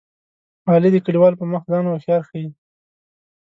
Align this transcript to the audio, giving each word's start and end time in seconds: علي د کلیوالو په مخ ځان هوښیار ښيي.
علي 0.69 0.89
د 0.93 0.97
کلیوالو 1.05 1.39
په 1.41 1.45
مخ 1.51 1.63
ځان 1.71 1.83
هوښیار 1.85 2.21
ښيي. 2.29 2.47